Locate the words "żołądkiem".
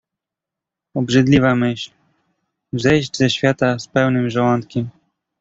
4.29-4.89